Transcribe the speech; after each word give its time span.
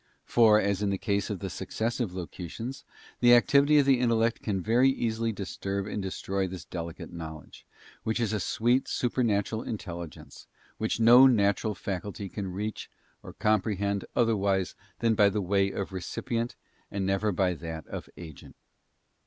For, 0.25 0.59
as 0.59 0.81
in 0.81 0.89
the 0.89 0.97
case 0.97 1.29
of 1.29 1.37
the 1.41 1.49
Successive 1.51 2.11
Locutions, 2.11 2.85
the 3.19 3.35
activity 3.35 3.77
of 3.77 3.85
the 3.85 3.99
intellect 3.99 4.41
can 4.41 4.59
very 4.59 4.89
easily 4.89 5.31
disturb 5.31 5.85
and 5.85 6.01
destroy 6.01 6.47
this 6.47 6.65
delicate 6.65 7.13
knowledge, 7.13 7.67
which 8.01 8.19
is 8.19 8.33
a 8.33 8.39
sweet 8.39 8.87
supernatural 8.87 9.61
intelligence, 9.61 10.47
which 10.79 10.99
no 10.99 11.27
natural 11.27 11.75
faculty 11.75 12.29
can 12.29 12.47
reach 12.51 12.89
or 13.21 13.33
comprehend 13.33 14.05
otherwise 14.15 14.73
than 15.01 15.13
by 15.13 15.29
the 15.29 15.39
way 15.39 15.69
of 15.69 15.93
recipient, 15.93 16.55
and 16.89 17.05
never 17.05 17.31
by 17.31 17.53
that 17.53 17.85
of 17.85 18.09
agent. 18.17 18.55